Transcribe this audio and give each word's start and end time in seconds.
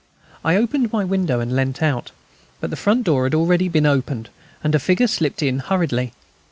I 0.43 0.55
opened 0.55 0.91
my 0.91 1.03
window, 1.03 1.41
and 1.41 1.55
leant 1.55 1.83
out. 1.83 2.09
But 2.59 2.71
the 2.71 2.75
front 2.75 3.03
door 3.03 3.25
had 3.25 3.35
already 3.35 3.69
been 3.69 3.85
opened, 3.85 4.29
and 4.63 4.73
a 4.73 4.79
figure 4.79 5.05
slipped 5.05 5.43
in 5.43 5.59
hurriedly. 5.59 6.13